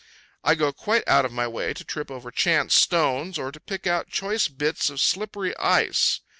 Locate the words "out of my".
1.07-1.47